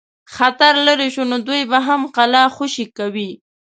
خطر 0.35 0.73
لیري 0.85 1.09
شو 1.15 1.23
نو 1.31 1.37
دوی 1.47 1.61
به 1.71 1.79
هم 1.87 2.01
قلا 2.15 2.43
خوشي 2.55 2.85
کوي. 2.97 3.29